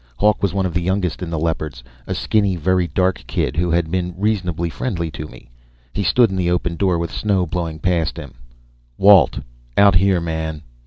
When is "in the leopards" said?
1.21-1.83